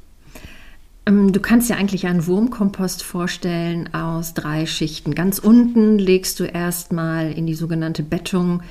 Ähm, 1.05 1.33
du 1.33 1.39
kannst 1.39 1.69
dir 1.69 1.75
eigentlich 1.75 2.05
einen 2.07 2.27
Wurmkompost 2.27 3.03
vorstellen 3.03 3.93
aus 3.93 4.33
drei 4.33 4.65
Schichten. 4.65 5.15
Ganz 5.15 5.39
unten 5.39 5.98
legst 5.98 6.39
du 6.39 6.45
erstmal 6.45 7.31
in 7.31 7.48
die 7.48 7.55
sogenannte 7.55 8.03
Bettung 8.03 8.62
äh, 8.62 8.63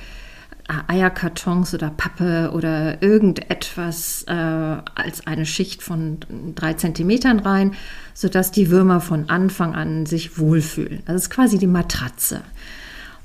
Eierkartons 0.87 1.73
oder 1.73 1.89
Pappe 1.89 2.51
oder 2.53 3.01
irgendetwas 3.01 4.23
äh, 4.27 4.31
als 4.31 5.25
eine 5.25 5.45
Schicht 5.45 5.83
von 5.83 6.17
drei 6.55 6.73
Zentimetern 6.73 7.39
rein, 7.39 7.73
sodass 8.13 8.51
die 8.51 8.69
Würmer 8.69 9.01
von 9.01 9.29
Anfang 9.29 9.75
an 9.75 10.05
sich 10.05 10.37
wohlfühlen. 10.37 11.03
Das 11.05 11.23
ist 11.23 11.29
quasi 11.29 11.57
die 11.57 11.67
Matratze. 11.67 12.41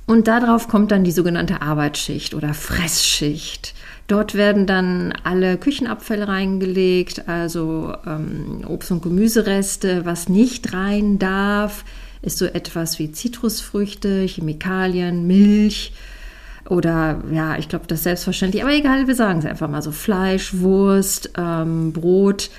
Und 0.06 0.28
darauf 0.28 0.68
kommt 0.68 0.92
dann 0.92 1.02
die 1.02 1.10
sogenannte 1.10 1.62
Arbeitsschicht 1.62 2.34
oder 2.34 2.54
Fressschicht. 2.54 3.74
Dort 4.06 4.34
werden 4.34 4.66
dann 4.66 5.12
alle 5.24 5.58
Küchenabfälle 5.58 6.28
reingelegt, 6.28 7.28
also 7.28 7.92
ähm, 8.06 8.64
Obst- 8.68 8.92
und 8.92 9.02
Gemüsereste. 9.02 10.04
Was 10.04 10.28
nicht 10.28 10.72
rein 10.72 11.18
darf, 11.18 11.84
ist 12.22 12.38
so 12.38 12.44
etwas 12.44 13.00
wie 13.00 13.10
Zitrusfrüchte, 13.10 14.22
Chemikalien, 14.26 15.26
Milch 15.26 15.92
oder 16.68 17.22
ja, 17.30 17.56
ich 17.56 17.68
glaube, 17.68 17.86
das 17.86 18.00
ist 18.00 18.04
selbstverständlich. 18.04 18.62
Aber 18.62 18.72
egal, 18.72 19.06
wir 19.06 19.14
sagen 19.14 19.38
es 19.38 19.46
einfach 19.46 19.68
mal 19.68 19.82
so: 19.82 19.92
Fleisch, 19.92 20.58
Wurst, 20.58 21.30
ähm, 21.36 21.92
Brot 21.92 22.50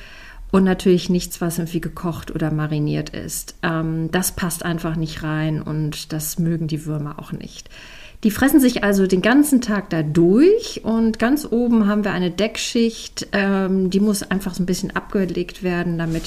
und 0.51 0.63
natürlich 0.63 1.09
nichts, 1.09 1.41
was 1.41 1.59
irgendwie 1.59 1.81
gekocht 1.81 2.31
oder 2.31 2.51
mariniert 2.51 3.09
ist. 3.09 3.55
Ähm, 3.63 4.09
das 4.11 4.31
passt 4.31 4.63
einfach 4.63 4.95
nicht 4.95 5.23
rein 5.23 5.61
und 5.61 6.13
das 6.13 6.39
mögen 6.39 6.67
die 6.67 6.85
Würmer 6.85 7.19
auch 7.19 7.31
nicht. 7.31 7.69
Die 8.23 8.31
fressen 8.31 8.59
sich 8.59 8.83
also 8.83 9.05
den 9.05 9.21
ganzen 9.21 9.61
Tag 9.61 9.91
da 9.91 10.01
durch 10.01 10.81
und 10.83 11.19
ganz 11.19 11.47
oben 11.49 11.87
haben 11.87 12.03
wir 12.03 12.11
eine 12.11 12.31
Deckschicht, 12.31 13.27
ähm, 13.31 13.91
die 13.91 13.99
muss 13.99 14.23
einfach 14.23 14.55
so 14.55 14.63
ein 14.63 14.65
bisschen 14.65 14.95
abgelegt 14.95 15.61
werden, 15.61 15.99
damit 15.99 16.23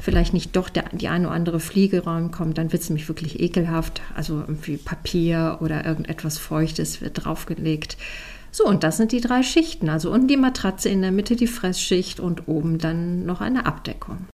vielleicht 0.00 0.32
nicht 0.32 0.56
doch 0.56 0.70
der, 0.70 0.84
die 0.92 1.08
eine 1.08 1.26
oder 1.26 1.36
andere 1.36 1.60
Fliege 1.60 2.06
reinkommt. 2.06 2.56
Dann 2.56 2.72
wird 2.72 2.82
es 2.82 2.88
nämlich 2.88 3.08
wirklich 3.08 3.40
ekelhaft. 3.40 4.00
Also 4.14 4.36
irgendwie 4.40 4.78
Papier 4.78 5.58
oder 5.60 5.84
irgendetwas 5.84 6.38
Feuchtes 6.38 7.02
wird 7.02 7.24
draufgelegt. 7.24 7.98
So, 8.50 8.64
und 8.64 8.82
das 8.82 8.96
sind 8.96 9.12
die 9.12 9.20
drei 9.20 9.42
Schichten. 9.42 9.90
Also 9.90 10.10
unten 10.10 10.28
die 10.28 10.36
Matratze, 10.38 10.88
in 10.88 11.02
der 11.02 11.12
Mitte 11.12 11.36
die 11.36 11.46
Fressschicht 11.46 12.20
und 12.20 12.48
oben 12.48 12.78
dann 12.78 13.26
noch 13.26 13.42
eine 13.42 13.66
Abdeckung. 13.66 14.28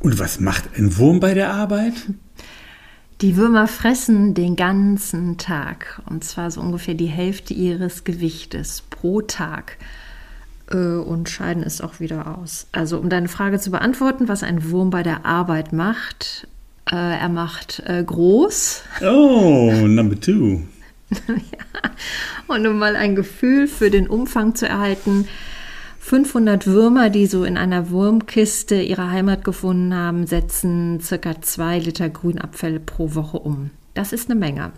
Und 0.00 0.18
was 0.18 0.40
macht 0.40 0.64
ein 0.76 0.96
Wurm 0.96 1.20
bei 1.20 1.34
der 1.34 1.52
Arbeit? 1.52 1.94
Die 3.22 3.36
Würmer 3.38 3.66
fressen 3.66 4.34
den 4.34 4.56
ganzen 4.56 5.38
Tag 5.38 6.02
und 6.04 6.22
zwar 6.22 6.50
so 6.50 6.60
ungefähr 6.60 6.92
die 6.92 7.06
Hälfte 7.06 7.54
ihres 7.54 8.04
Gewichtes 8.04 8.82
pro 8.90 9.22
Tag 9.22 9.78
äh, 10.70 10.76
und 10.76 11.30
scheiden 11.30 11.62
es 11.62 11.80
auch 11.80 11.98
wieder 11.98 12.38
aus. 12.38 12.66
Also 12.72 12.98
um 12.98 13.08
deine 13.08 13.28
Frage 13.28 13.58
zu 13.58 13.70
beantworten, 13.70 14.28
was 14.28 14.42
ein 14.42 14.70
Wurm 14.70 14.90
bei 14.90 15.02
der 15.02 15.24
Arbeit 15.24 15.72
macht, 15.72 16.46
äh, 16.90 16.94
er 16.94 17.30
macht 17.30 17.82
äh, 17.86 18.04
groß. 18.04 18.82
Oh, 19.00 19.72
number 19.86 20.20
two. 20.20 20.60
ja. 21.10 21.90
Und 22.48 22.66
um 22.66 22.78
mal 22.78 22.96
ein 22.96 23.16
Gefühl 23.16 23.66
für 23.66 23.90
den 23.90 24.08
Umfang 24.08 24.54
zu 24.54 24.68
erhalten, 24.68 25.26
500 26.06 26.68
Würmer, 26.68 27.10
die 27.10 27.26
so 27.26 27.42
in 27.42 27.56
einer 27.56 27.90
Wurmkiste 27.90 28.80
ihre 28.80 29.10
Heimat 29.10 29.42
gefunden 29.42 29.92
haben, 29.92 30.28
setzen 30.28 31.00
circa 31.00 31.42
zwei 31.42 31.80
Liter 31.80 32.08
Grünabfälle 32.08 32.78
pro 32.78 33.16
Woche 33.16 33.40
um. 33.40 33.70
Das 33.94 34.12
ist 34.12 34.30
eine 34.30 34.38
Menge. 34.38 34.70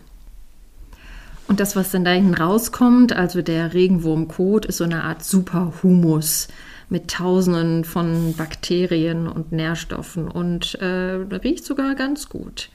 Und 1.47 1.61
das, 1.61 1.77
was 1.77 1.91
dann 1.91 2.07
da 2.07 2.13
hinten 2.13 2.33
rauskommt, 2.33 3.13
also 3.13 3.43
der 3.43 3.75
Regenwurmkot, 3.75 4.65
ist 4.65 4.79
so 4.79 4.85
eine 4.85 5.05
Art 5.05 5.23
Superhumus 5.23 6.49
mit 6.89 7.11
Tausenden 7.11 7.85
von 7.85 8.33
Bakterien 8.33 9.29
und 9.29 9.53
Nährstoffen 9.53 10.29
und 10.29 10.77
äh, 10.77 10.87
riecht 10.87 11.67
sogar 11.67 11.95
ganz 11.95 12.31
gut. 12.31 12.71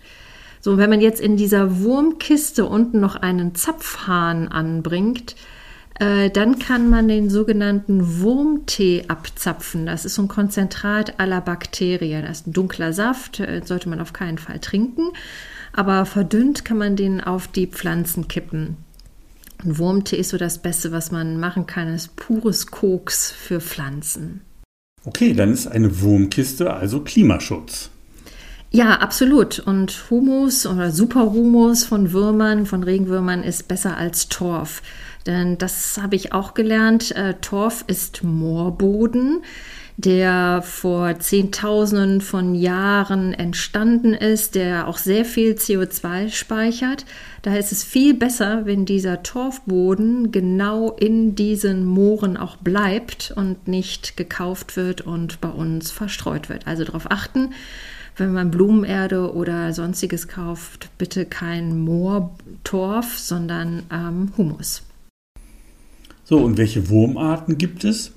So, 0.62 0.78
wenn 0.78 0.92
man 0.92 1.02
jetzt 1.02 1.22
in 1.22 1.38
dieser 1.38 1.80
Wurmkiste 1.80 2.66
unten 2.66 3.00
noch 3.00 3.16
einen 3.16 3.56
Zapfhahn 3.56 4.48
anbringt, 4.48 5.36
äh, 6.04 6.30
dann 6.30 6.60
kann 6.60 6.90
man 6.90 7.08
den 7.08 7.30
sogenannten 7.30 8.20
Wurmtee 8.20 9.06
abzapfen. 9.08 9.86
Das 9.86 10.04
ist 10.04 10.16
so 10.16 10.24
ein 10.24 10.28
Konzentrat 10.28 11.18
aller 11.18 11.40
Bakterien. 11.40 12.24
Das 12.26 12.42
ist 12.42 12.48
ein 12.48 12.54
dunkler 12.54 12.92
Saft, 12.92 13.40
äh, 13.40 13.62
sollte 13.64 13.88
man 13.88 14.02
auf 14.02 14.12
keinen 14.12 14.38
Fall 14.38 14.60
trinken. 14.60 15.12
Aber 15.72 16.06
verdünnt 16.06 16.66
kann 16.66 16.78
man 16.78 16.98
den 16.98 17.22
auf 17.22 17.48
die 17.48 17.68
Pflanzen 17.68 18.28
kippen. 18.28 18.76
Ein 19.64 19.78
Wurmtee 19.78 20.18
ist 20.18 20.30
so 20.30 20.38
das 20.38 20.58
Beste, 20.58 20.92
was 20.92 21.12
man 21.12 21.40
machen 21.40 21.68
kann. 21.68 21.88
Das 21.88 22.08
ist 22.08 22.16
pures 22.18 22.68
Koks 22.68 23.32
für 23.32 23.62
Pflanzen. 23.62 24.42
Okay, 25.06 25.34
dann 25.34 25.54
ist 25.54 25.68
eine 25.68 26.02
Wurmkiste 26.02 26.74
also 26.74 27.00
Klimaschutz. 27.00 27.92
Ja, 28.76 28.96
absolut. 28.96 29.60
Und 29.60 30.06
Humus 30.10 30.66
oder 30.66 30.92
Superhumus 30.92 31.86
von 31.86 32.12
Würmern, 32.12 32.66
von 32.66 32.82
Regenwürmern 32.82 33.44
ist 33.44 33.68
besser 33.68 33.98
als 33.98 34.30
Torf. 34.30 34.82
Denn 35.26 35.58
das 35.58 35.98
habe 36.02 36.16
ich 36.16 36.34
auch 36.34 36.54
gelernt. 36.54 37.16
Äh, 37.16 37.36
Torf 37.36 37.86
ist 37.88 38.24
Moorboden, 38.24 39.44
der 39.96 40.62
vor 40.64 41.20
Zehntausenden 41.20 42.20
von 42.20 42.56
Jahren 42.56 43.34
entstanden 43.34 44.14
ist, 44.14 44.56
der 44.56 44.88
auch 44.88 44.98
sehr 44.98 45.24
viel 45.24 45.54
CO2 45.54 46.30
speichert. 46.30 47.06
Daher 47.42 47.60
ist 47.60 47.72
es 47.72 47.84
viel 47.84 48.14
besser, 48.14 48.66
wenn 48.66 48.86
dieser 48.86 49.24
Torfboden 49.24 50.32
genau 50.32 50.92
in 50.92 51.36
diesen 51.36 51.86
Mooren 51.86 52.36
auch 52.38 52.58
bleibt 52.58 53.32
und 53.36 53.68
nicht 53.68 54.18
gekauft 54.18 54.76
wird 54.76 55.02
und 55.02 55.40
bei 55.42 55.50
uns 55.50 55.92
verstreut 55.92 56.50
wird. 56.50 56.68
Also 56.68 56.84
darauf 56.84 57.10
achten, 57.12 57.52
wenn 58.18 58.34
man 58.34 58.52
Blumenerde 58.52 59.34
oder 59.34 59.74
sonstiges 59.74 60.28
kauft, 60.28 60.90
bitte 60.98 61.26
kein 61.26 61.80
Moortorf, 61.80 63.18
sondern 63.18 63.84
ähm, 63.92 64.34
Humus. 64.38 64.84
So, 66.24 66.40
und 66.40 66.58
welche 66.58 66.90
Wurmarten 66.90 67.58
gibt 67.58 67.84
es? 67.84 68.12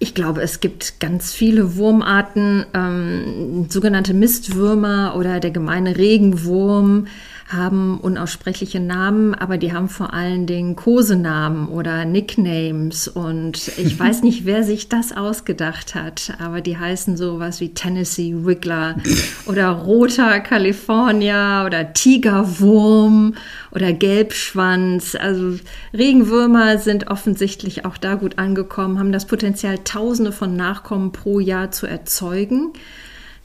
Ich 0.00 0.14
glaube, 0.14 0.42
es 0.42 0.60
gibt 0.60 1.00
ganz 1.00 1.32
viele 1.32 1.76
Wurmarten, 1.76 2.64
ähm, 2.72 3.66
sogenannte 3.68 4.14
Mistwürmer 4.14 5.16
oder 5.16 5.40
der 5.40 5.50
gemeine 5.50 5.96
Regenwurm 5.96 7.08
haben 7.48 7.98
unaussprechliche 7.98 8.78
Namen, 8.78 9.34
aber 9.34 9.56
die 9.56 9.72
haben 9.72 9.88
vor 9.88 10.12
allen 10.12 10.46
Dingen 10.46 10.76
Kosenamen 10.76 11.68
oder 11.68 12.04
Nicknames. 12.04 13.08
Und 13.08 13.68
ich 13.78 13.98
weiß 13.98 14.22
nicht, 14.22 14.44
wer 14.44 14.64
sich 14.64 14.88
das 14.90 15.16
ausgedacht 15.16 15.94
hat, 15.94 16.34
aber 16.38 16.60
die 16.60 16.76
heißen 16.76 17.16
sowas 17.16 17.60
wie 17.60 17.72
Tennessee 17.72 18.34
Wiggler 18.44 18.96
oder 19.46 19.70
Roter 19.70 20.40
California 20.40 21.64
oder 21.64 21.94
Tigerwurm 21.94 23.34
oder 23.70 23.94
Gelbschwanz. 23.94 25.16
Also 25.18 25.58
Regenwürmer 25.96 26.76
sind 26.78 27.08
offensichtlich 27.08 27.86
auch 27.86 27.96
da 27.96 28.16
gut 28.16 28.38
angekommen, 28.38 28.98
haben 28.98 29.12
das 29.12 29.26
Potenzial, 29.26 29.78
Tausende 29.84 30.32
von 30.32 30.54
Nachkommen 30.54 31.12
pro 31.12 31.40
Jahr 31.40 31.70
zu 31.70 31.86
erzeugen. 31.86 32.72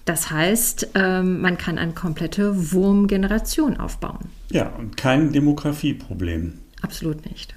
Das 0.06 0.32
heißt, 0.32 0.90
ähm, 0.96 1.40
man 1.42 1.58
kann 1.58 1.78
eine 1.78 1.94
komplette 1.94 2.74
Wurmgeneration 2.74 3.78
aufbauen. 3.78 4.26
Ja, 4.52 4.70
und 4.78 4.98
kein 4.98 5.32
Demografieproblem. 5.32 6.54
Absolut 6.82 7.26
nicht. 7.26 7.56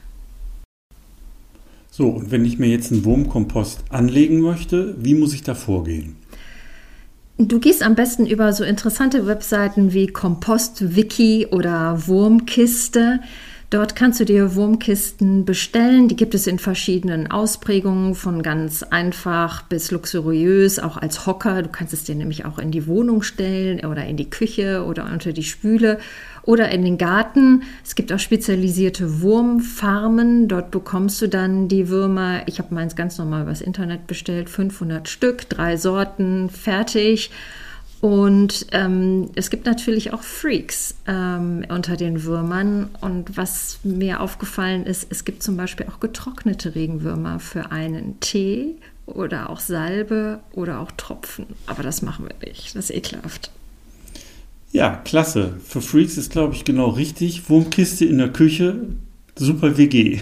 So, 1.90 2.08
und 2.08 2.30
wenn 2.30 2.44
ich 2.44 2.58
mir 2.58 2.68
jetzt 2.68 2.92
einen 2.92 3.04
Wurmkompost 3.04 3.84
anlegen 3.88 4.40
möchte, 4.40 4.94
wie 4.98 5.14
muss 5.14 5.32
ich 5.34 5.42
da 5.42 5.54
vorgehen? 5.54 6.16
Du 7.38 7.58
gehst 7.58 7.82
am 7.82 7.94
besten 7.94 8.26
über 8.26 8.52
so 8.52 8.64
interessante 8.64 9.26
Webseiten 9.26 9.92
wie 9.92 10.06
Kompostwiki 10.06 11.48
oder 11.50 12.06
Wurmkiste. 12.06 13.20
Dort 13.68 13.96
kannst 13.96 14.20
du 14.20 14.24
dir 14.24 14.54
Wurmkisten 14.54 15.44
bestellen. 15.44 16.06
Die 16.06 16.14
gibt 16.14 16.36
es 16.36 16.46
in 16.46 16.60
verschiedenen 16.60 17.28
Ausprägungen, 17.30 18.14
von 18.14 18.44
ganz 18.44 18.84
einfach 18.84 19.62
bis 19.62 19.90
luxuriös, 19.90 20.78
auch 20.78 20.96
als 20.96 21.26
Hocker. 21.26 21.62
Du 21.62 21.68
kannst 21.68 21.92
es 21.92 22.04
dir 22.04 22.14
nämlich 22.14 22.44
auch 22.44 22.58
in 22.58 22.70
die 22.70 22.86
Wohnung 22.86 23.22
stellen 23.22 23.84
oder 23.84 24.06
in 24.06 24.16
die 24.16 24.30
Küche 24.30 24.84
oder 24.84 25.10
unter 25.12 25.32
die 25.32 25.42
Spüle 25.42 25.98
oder 26.42 26.68
in 26.70 26.84
den 26.84 26.96
Garten. 26.96 27.64
Es 27.84 27.96
gibt 27.96 28.12
auch 28.12 28.20
spezialisierte 28.20 29.20
Wurmfarmen. 29.20 30.46
Dort 30.46 30.70
bekommst 30.70 31.20
du 31.20 31.26
dann 31.26 31.66
die 31.66 31.88
Würmer. 31.88 32.42
Ich 32.46 32.60
habe 32.60 32.72
meins 32.72 32.94
ganz 32.94 33.18
normal 33.18 33.42
übers 33.42 33.60
Internet 33.60 34.06
bestellt. 34.06 34.48
500 34.48 35.08
Stück, 35.08 35.48
drei 35.48 35.76
Sorten, 35.76 36.50
fertig. 36.50 37.32
Und 38.00 38.66
ähm, 38.72 39.30
es 39.34 39.48
gibt 39.48 39.64
natürlich 39.64 40.12
auch 40.12 40.22
Freaks 40.22 40.94
ähm, 41.06 41.64
unter 41.68 41.96
den 41.96 42.24
Würmern. 42.24 42.90
Und 43.00 43.36
was 43.36 43.78
mir 43.84 44.20
aufgefallen 44.20 44.84
ist, 44.84 45.06
es 45.10 45.24
gibt 45.24 45.42
zum 45.42 45.56
Beispiel 45.56 45.86
auch 45.86 46.00
getrocknete 46.00 46.74
Regenwürmer 46.74 47.40
für 47.40 47.72
einen 47.72 48.20
Tee 48.20 48.76
oder 49.06 49.50
auch 49.50 49.60
Salbe 49.60 50.40
oder 50.52 50.80
auch 50.80 50.92
Tropfen. 50.92 51.46
Aber 51.66 51.82
das 51.82 52.02
machen 52.02 52.26
wir 52.28 52.48
nicht. 52.48 52.76
Das 52.76 52.90
ist 52.90 52.96
ekelhaft. 52.96 53.50
Ja, 54.72 54.96
klasse. 55.04 55.54
Für 55.64 55.80
Freaks 55.80 56.18
ist, 56.18 56.30
glaube 56.30 56.54
ich, 56.54 56.64
genau 56.64 56.90
richtig. 56.90 57.48
Wurmkiste 57.48 58.04
in 58.04 58.18
der 58.18 58.32
Küche, 58.32 58.76
super 59.36 59.78
WG. 59.78 60.20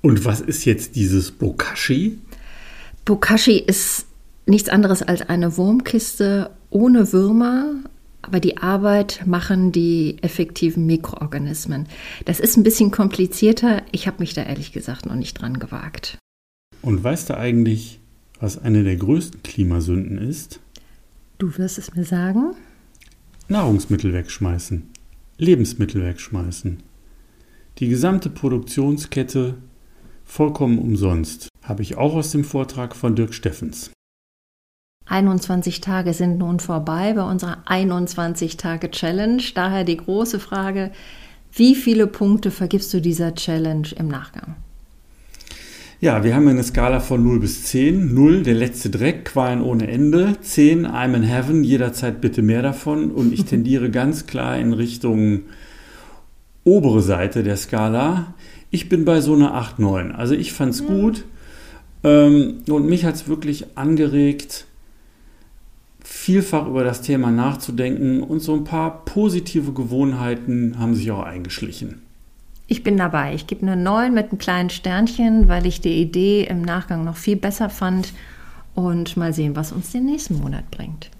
Und 0.00 0.24
was 0.24 0.40
ist 0.40 0.64
jetzt 0.64 0.96
dieses 0.96 1.30
Bokashi? 1.30 2.18
Bokashi 3.04 3.58
ist 3.58 4.06
nichts 4.46 4.70
anderes 4.70 5.02
als 5.02 5.22
eine 5.22 5.58
Wurmkiste 5.58 6.50
ohne 6.70 7.12
Würmer, 7.12 7.74
aber 8.22 8.40
die 8.40 8.58
Arbeit 8.58 9.22
machen 9.26 9.72
die 9.72 10.16
effektiven 10.22 10.86
Mikroorganismen. 10.86 11.86
Das 12.24 12.40
ist 12.40 12.56
ein 12.56 12.62
bisschen 12.62 12.90
komplizierter. 12.90 13.82
Ich 13.92 14.06
habe 14.06 14.18
mich 14.20 14.34
da 14.34 14.42
ehrlich 14.42 14.72
gesagt 14.72 15.06
noch 15.06 15.14
nicht 15.14 15.34
dran 15.34 15.58
gewagt. 15.58 16.18
Und 16.82 17.02
weißt 17.02 17.30
du 17.30 17.36
eigentlich, 17.36 18.00
was 18.38 18.58
eine 18.58 18.84
der 18.84 18.96
größten 18.96 19.42
Klimasünden 19.42 20.18
ist? 20.18 20.60
Du 21.38 21.56
wirst 21.58 21.78
es 21.78 21.94
mir 21.94 22.04
sagen? 22.04 22.54
Nahrungsmittel 23.48 24.12
wegschmeißen, 24.12 24.88
Lebensmittel 25.38 26.04
wegschmeißen. 26.04 26.82
Die 27.78 27.88
gesamte 27.88 28.30
Produktionskette 28.30 29.54
vollkommen 30.24 30.78
umsonst. 30.78 31.48
Habe 31.62 31.82
ich 31.82 31.96
auch 31.96 32.14
aus 32.14 32.30
dem 32.30 32.44
Vortrag 32.44 32.94
von 32.94 33.16
Dirk 33.16 33.34
Steffens. 33.34 33.90
21 35.10 35.80
Tage 35.80 36.14
sind 36.14 36.38
nun 36.38 36.60
vorbei 36.60 37.12
bei 37.14 37.22
unserer 37.22 37.58
21 37.66 38.56
Tage 38.56 38.92
Challenge. 38.92 39.42
Daher 39.54 39.82
die 39.82 39.96
große 39.96 40.38
Frage, 40.38 40.92
wie 41.52 41.74
viele 41.74 42.06
Punkte 42.06 42.52
vergibst 42.52 42.94
du 42.94 43.00
dieser 43.00 43.34
Challenge 43.34 43.88
im 43.98 44.06
Nachgang? 44.06 44.54
Ja, 46.00 46.22
wir 46.22 46.34
haben 46.34 46.46
eine 46.46 46.62
Skala 46.62 47.00
von 47.00 47.24
0 47.24 47.40
bis 47.40 47.64
10. 47.64 48.14
0, 48.14 48.44
der 48.44 48.54
letzte 48.54 48.88
Dreck, 48.88 49.24
Qualen 49.26 49.62
ohne 49.62 49.88
Ende. 49.88 50.36
10, 50.40 50.86
I'm 50.86 51.14
in 51.14 51.24
heaven, 51.24 51.64
jederzeit 51.64 52.20
bitte 52.20 52.40
mehr 52.40 52.62
davon. 52.62 53.10
Und 53.10 53.34
ich 53.34 53.44
tendiere 53.46 53.90
ganz 53.90 54.26
klar 54.26 54.58
in 54.58 54.72
Richtung 54.72 55.40
obere 56.62 57.02
Seite 57.02 57.42
der 57.42 57.56
Skala. 57.56 58.34
Ich 58.70 58.88
bin 58.88 59.04
bei 59.04 59.20
so 59.20 59.34
einer 59.34 59.54
8, 59.54 59.80
9. 59.80 60.12
Also 60.12 60.34
ich 60.34 60.52
fand 60.52 60.72
es 60.72 60.86
gut. 60.86 61.24
Ähm, 62.04 62.58
und 62.68 62.86
mich 62.88 63.04
hat 63.04 63.16
es 63.16 63.28
wirklich 63.28 63.76
angeregt, 63.76 64.66
vielfach 66.30 66.68
über 66.68 66.84
das 66.84 67.02
Thema 67.02 67.32
nachzudenken 67.32 68.22
und 68.22 68.38
so 68.38 68.54
ein 68.54 68.62
paar 68.62 69.04
positive 69.04 69.72
Gewohnheiten 69.72 70.78
haben 70.78 70.94
sich 70.94 71.10
auch 71.10 71.24
eingeschlichen. 71.24 72.02
Ich 72.68 72.84
bin 72.84 72.96
dabei. 72.96 73.34
Ich 73.34 73.48
gebe 73.48 73.62
eine 73.62 73.74
9 73.76 74.14
mit 74.14 74.30
einem 74.30 74.38
kleinen 74.38 74.70
Sternchen, 74.70 75.48
weil 75.48 75.66
ich 75.66 75.80
die 75.80 76.00
Idee 76.00 76.44
im 76.44 76.62
Nachgang 76.62 77.04
noch 77.04 77.16
viel 77.16 77.34
besser 77.34 77.68
fand. 77.68 78.12
Und 78.76 79.16
mal 79.16 79.32
sehen, 79.32 79.56
was 79.56 79.72
uns 79.72 79.90
den 79.90 80.06
nächsten 80.06 80.38
Monat 80.38 80.70
bringt. 80.70 81.10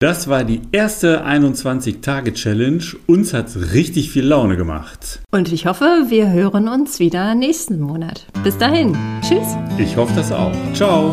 Das 0.00 0.28
war 0.28 0.44
die 0.44 0.62
erste 0.72 1.26
21-Tage-Challenge. 1.26 2.84
Uns 3.06 3.34
hat 3.34 3.48
es 3.48 3.74
richtig 3.74 4.10
viel 4.10 4.24
Laune 4.24 4.56
gemacht. 4.56 5.20
Und 5.30 5.52
ich 5.52 5.66
hoffe, 5.66 6.06
wir 6.08 6.30
hören 6.30 6.68
uns 6.68 7.00
wieder 7.00 7.34
nächsten 7.34 7.80
Monat. 7.80 8.24
Bis 8.42 8.56
dahin. 8.56 8.96
Tschüss. 9.20 9.56
Ich 9.76 9.94
hoffe 9.98 10.14
das 10.14 10.32
auch. 10.32 10.52
Ciao. 10.72 11.12